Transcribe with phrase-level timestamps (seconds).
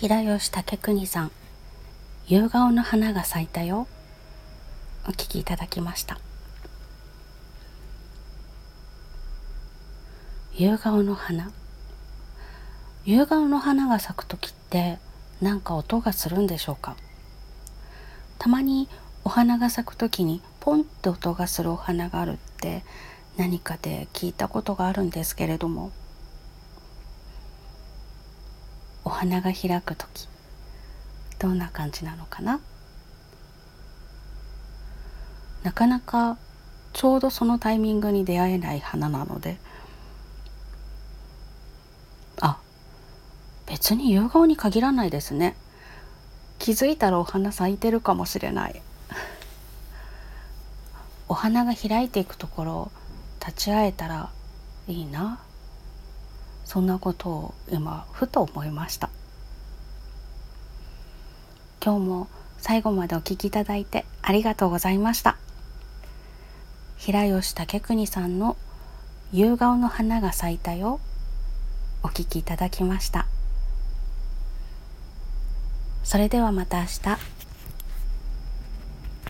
[0.00, 1.30] 平吉武邦さん
[2.26, 3.86] 「夕顔の花が咲いたよ」
[5.06, 6.18] お聴きいただきました。
[10.54, 11.50] 夕顔の花。
[13.04, 14.98] 夕顔の花が咲く時って
[15.42, 16.96] 何か音がするんでしょうか？
[18.38, 18.88] たまに
[19.24, 22.84] お花が咲く時にポンって音がするお花があるって
[23.36, 25.92] 何かで聞いたことがあるんですけれども。
[29.10, 30.28] お花が開く時
[31.40, 32.60] どんな感じなのかな？
[35.64, 36.38] なかなか
[36.92, 39.56] ちょうどそのタイミングに出会えない花なので
[42.40, 42.60] あ
[43.66, 45.56] 別に夕顔に限らないですね。
[46.60, 48.80] 気づいたらお花咲いてるかもしれない。
[51.28, 52.92] お花が開いていくところ
[53.40, 54.30] 立ち会えたら
[54.86, 55.40] いいな。
[56.70, 59.10] そんなことを今ふと思いました。
[61.84, 65.36] 今日も最後までお聴きいただいてありがとうございました。
[66.96, 68.56] 平吉武邦さんの
[69.34, 71.00] 「夕顔の花が咲いたよ」
[72.04, 73.26] お聴きいただきました。
[76.04, 77.39] それではまた明日。